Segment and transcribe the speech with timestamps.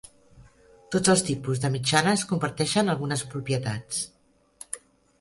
[0.95, 4.05] Tots els tipus de mitjanes comparteixen algunes propietats.